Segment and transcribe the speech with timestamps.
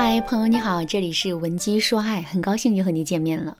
[0.00, 3.58] 嗨，朋友你好，这里是文姬说爱，很高兴又和你见面了。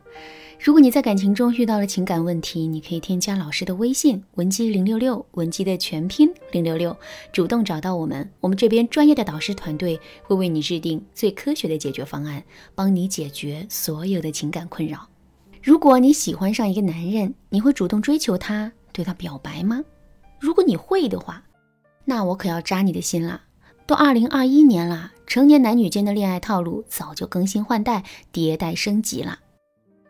[0.61, 6.97] 如果你在感情中遇到了情感问题，你可以添加老师的微信文姬零六六，文姬的全拼零六六，
[7.33, 12.41] 主动找到我们，我们这边专业的导师团队会为你制定最科学的解决方案，
[12.73, 15.09] 帮你解决所有的情感困扰。
[15.61, 19.83] 如果你喜欢上一个男人，你会主动追求他，对他表白吗？
[20.39, 21.43] 如果你会的话，
[22.05, 23.41] 那我可要扎你的心啦！
[23.89, 29.41] 都二零二一年了，成年男女间的恋爱套路早就更新换代、迭代升级了。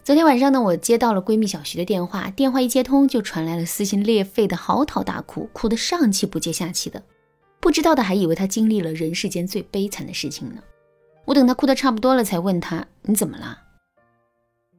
[0.04, 7.02] 昨天晚上呢，我接到了闺蜜小徐的电话，电话一接通就传来了撕心裂肺的嚎啕大哭，哭得上气不接下气的。
[7.58, 10.62] 不知道的还以为她经历了人世间最悲惨的事情呢。
[11.24, 13.58] 我等她哭得差不多了，才问她你怎么了？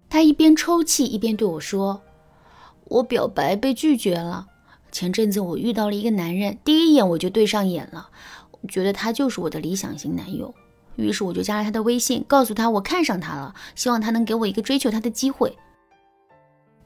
[0.09, 2.01] 她一边抽泣一边对我说
[2.87, 4.47] ：“我表白被拒绝了。
[4.89, 8.09] 前阵子我遇到了一个男人，第一眼我就对上眼了。”
[8.67, 10.53] 觉得他就是我的理想型男友，
[10.95, 15.57] 于是我就加了他的微信，告诉他我看上他了，希望他能给我一个追求他的机会。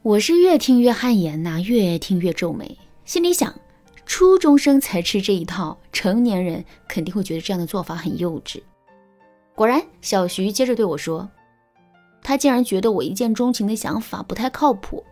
[0.02, 3.54] 我是越听越汗颜呐，越听越皱眉，心里想：
[4.06, 8.62] 初中生才吃这一套，成年人肯定会觉得这样的做法很幼稚。
[9.54, 11.28] 果然，小徐接着对我说
[12.22, 15.02] ：“他竟然觉得我一见钟情的想法不太靠谱，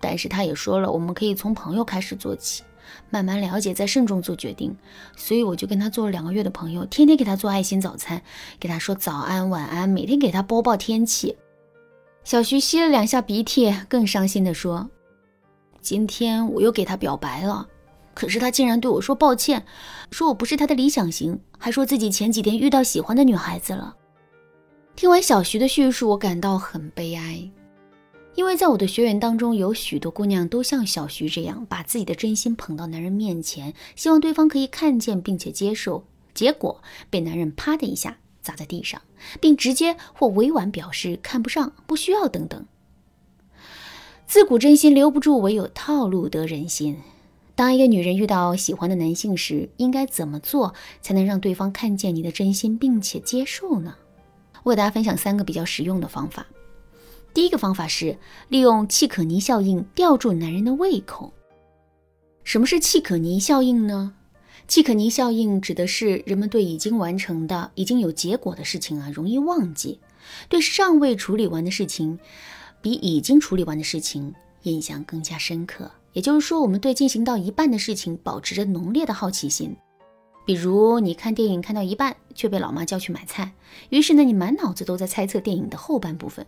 [0.00, 2.62] 但是他也说了，我们可以从朋友开始做起。”
[3.10, 4.76] 慢慢了解，再慎重做决定。
[5.16, 8.22] 所以我就跟他做了两个月的朋友，天天给他做爱心早餐，
[8.58, 11.36] 给他说早安晚安，每天给他播报天气。
[12.24, 14.90] 小徐吸了两下鼻涕，更伤心地说
[15.80, 17.68] ：“今天我又给他表白了，
[18.14, 19.64] 可是他竟然对我说抱歉，
[20.10, 23.94] 说我不是他的理想型，还说自己前几天遇到喜欢的女孩子了。”
[24.96, 27.48] 听完小徐的叙述，我感到很悲哀。
[28.36, 39.00] 因为在我的学员当中，有许多姑娘都像小徐这样，把自己的真心捧到男人面前，希望对方可以看见并且接受，结果被男人啪的一下砸在地上，
[39.40, 42.64] 并直接或委婉表示看不上、不需要等等。
[44.26, 46.98] 自古真心留不住，唯有套路得人心。
[47.54, 53.94] 当一个女人遇到喜欢的男性时，应该怎么做才能让对方看见你的真心并且接受呢？
[54.62, 56.46] 我给大家分享三个比较实用的方法。
[57.36, 58.16] 第一个方法是
[58.48, 61.34] 利用契可尼效应吊住男人的胃口。
[62.44, 64.14] 什么是契可尼效应呢？
[64.66, 69.98] 契可尼效应指的是人们对已经完成的、已经有结果的事情啊，容易忘记；
[70.48, 72.18] 对尚未处理完的事情，
[72.80, 75.90] 比已经处理完的事情印象更加深刻。
[76.14, 79.76] 也就是说，我们对进行到一半的事情保持着浓烈的好奇心。
[80.46, 83.52] 比如，你看电影看到一半，却被老妈叫去买菜，
[83.90, 86.46] 于是呢，你满脑子都在猜测电影的后半部分。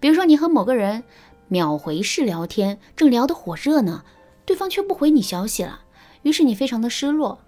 [0.00, 1.04] 比如说，你和某个人
[1.48, 4.02] 秒回式聊天，正聊得火热呢，
[4.44, 5.80] 对方却不回你消息了，
[6.22, 7.38] 于是你非常的失落。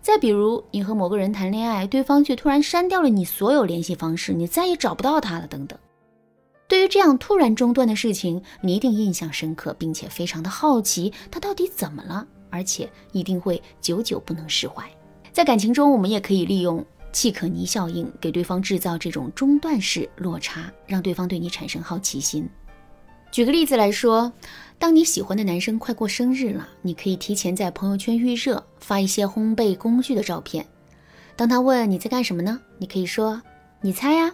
[0.00, 5.78] 再比如，你和某个人谈恋爱，对方却突然删掉了你所有联系方式，你再也找不到他了，等等。
[6.68, 14.84] 对于这样突然中断的事情，你一定印象深刻，并且非常的好奇他到底怎么了，而且一定会久久不能释怀。
[15.32, 16.84] 在感情中，我们也可以利用。
[17.12, 22.48] 契可尼效应给对方制造这种中断式落差，让对方对你产生好奇心。
[23.30, 24.32] 举个例子来说，
[24.78, 30.66] 当你喜欢的男生快过生日了，你可以提前在朋友圈预热，发一些烘焙工具的照片。
[31.36, 32.60] 当他问你在干什么呢？
[32.78, 33.42] 你可以说
[33.80, 34.32] 你猜呀。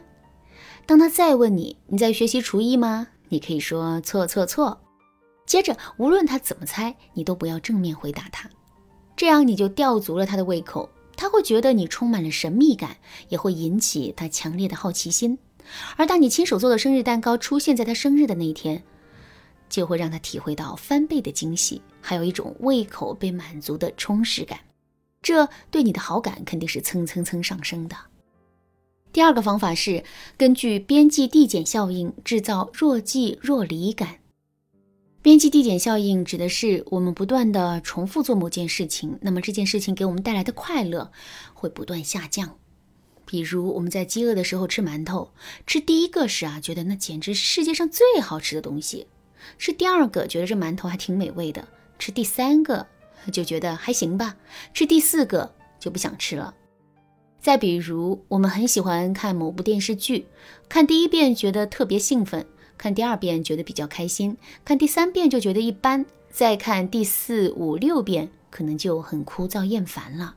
[0.87, 3.09] 当他再问你你在学习厨艺吗？
[3.29, 4.81] 你可以说错错错。
[5.45, 8.49] 接着无论他怎么猜，你都不要正面回答他，
[9.17, 10.89] 这样你就吊足了他的胃口。
[11.25, 12.99] 他会觉得你充满了神秘感，
[13.31, 15.39] 也会引起他强烈的好奇心。
[15.97, 18.85] 而当你亲手做的生日蛋糕出现在他生日的那一天，
[19.71, 24.61] 就会让他体会到翻倍的惊喜，还有一种胃口被满足的充实感。
[25.23, 27.97] 这对你的好感肯定是蹭蹭蹭上升的。
[29.11, 30.05] 第二个方法是
[30.37, 34.19] 根据边际递减效应制造若即若离感。
[35.25, 41.11] 边际递减效应指的是我们不断的重复做某件事情，那么这件事情给我们带来的快乐
[41.55, 42.59] 会不断下降。
[43.25, 45.31] 比如我们在饥饿的时候吃馒头，
[45.67, 49.07] 吃第一个时啊，觉得那简直是世界上最好吃的东西；
[49.57, 51.63] 吃第二个觉得这馒头还挺美味的；
[51.99, 52.87] 吃第三个
[53.33, 54.37] 就觉得还行吧；
[54.75, 56.55] 吃第四个就不想吃了。
[57.41, 60.27] 再比如我们很喜欢看某部电视剧，
[60.69, 62.45] 看第一遍觉得特别兴奋。
[62.77, 70.35] 看第二遍觉得比较开心，看第三遍就觉得一般，再看第四五六遍可能就很枯燥厌烦了。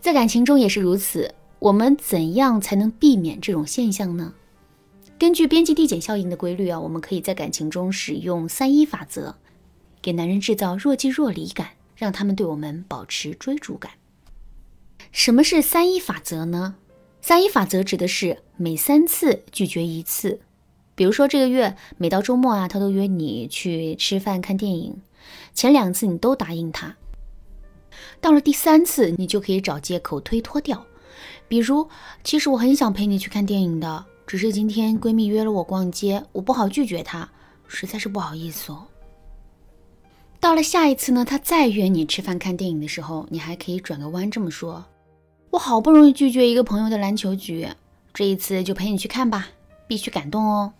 [0.00, 4.34] 在感情中也是如此，我们怎样才能避免这种现象呢？
[5.18, 9.36] 根据边际递减效应的规律啊，我们可以在感情中使用三一法则，
[10.00, 13.92] 给男人制造若即若离感，让他们对我们保持追逐感。
[15.12, 16.76] 什么是三一法则呢？
[17.20, 20.40] 三一法则指的是每三次拒绝一次。
[21.00, 25.00] 比如说这个月每到周末啊，他都约你去吃饭看电影，
[25.54, 26.94] 前两次你都答应他，
[28.20, 30.84] 到了第三次你就可以找借口推脱掉。
[31.48, 31.88] 比如，
[32.22, 37.26] 其实我很想陪你去看电影的，只是今天闺蜜约了我逛街，我不好拒绝她，
[37.66, 38.84] 实在是不好意思哦。
[40.38, 44.84] 到了下一次呢，他再约你吃饭看电影的时候，你还可以转个弯这么说：
[45.48, 47.66] 我好不容易拒绝一个朋友的篮球局，
[48.12, 49.48] 这一次就陪你去看吧，
[49.88, 50.74] 必须感动哦。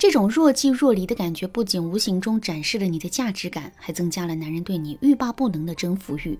[0.00, 6.38] 这种若即若离的感觉，不仅无形中展示了你的价值感，还增加了男人对你欲罢不能的征服欲。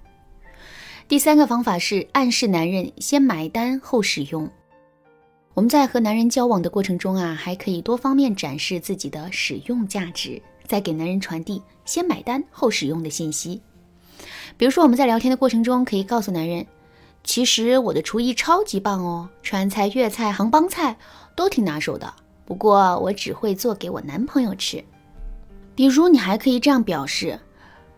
[1.07, 4.49] 第三个方法是暗示男人先买单后使用。
[5.53, 13.61] 我们在和男人交往的过程中啊，还可以多方面展示自己的使用价值，再给男人传递先买单后使用的信息。
[14.57, 16.67] 比如说，我们在聊天的过程中，可以告诉男人，
[17.23, 20.97] 其实我的厨艺超级棒哦，川菜、粤菜、杭帮菜
[21.37, 22.15] 都挺拿手的。
[22.51, 24.85] 不过我只会做给我男朋友吃。
[25.77, 27.39] 比如，你还可以这样表示：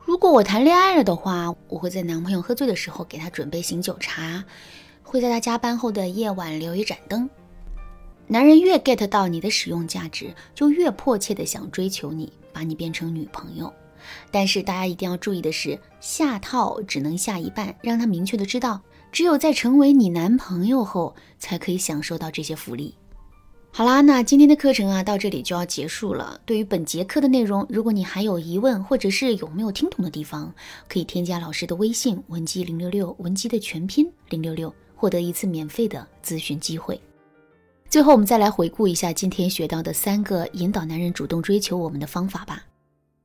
[0.04, 4.44] 如果我谈恋爱了的话，我会在男朋友喝醉的时候给他准备醒酒茶，
[5.02, 7.26] 会在他加班后的夜晚留一盏灯。
[8.26, 13.72] 男人越 get 到你的使用价值，就越迫切的想追求你，把你变成女朋友。
[14.30, 22.94] 但是大家一定要注意的是，下套只能下一半，让他明确的知道，只有在成为你男朋友后，才可以享受到这些福利。
[23.74, 26.38] 好啦，那今天的课程啊，到这里就要结束了。
[26.44, 30.52] 对于本节课的内容，如果你还有疑问，或者是有没有听懂的地方，
[30.90, 37.00] 可以添加老师的微信文姬零六六，文姬的全拼零六六，获得一次免费的咨询机会。
[37.88, 42.66] 最后，我们再来回顾一下今天学到的三个引导男人主动追求我们的方法吧。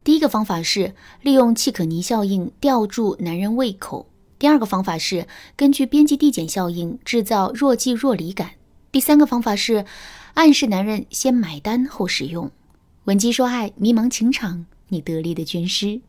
[0.05, 4.05] 第一个方法是利用契可尼效应吊住男人胃口；
[4.39, 5.27] 第二个方法是
[5.57, 8.51] 根据边际递减效应制造若即若离感；
[8.93, 9.83] 第三个方法是。
[10.37, 12.51] 暗示男人先买单后使用，
[13.05, 15.99] 闻鸡说爱，迷茫情场，你得力的军师。